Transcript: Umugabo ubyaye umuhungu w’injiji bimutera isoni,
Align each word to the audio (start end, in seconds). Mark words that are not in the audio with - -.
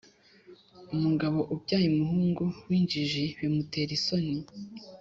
Umugabo 0.95 1.39
ubyaye 1.53 1.87
umuhungu 1.89 2.43
w’injiji 2.67 3.23
bimutera 3.37 3.91
isoni, 3.97 4.35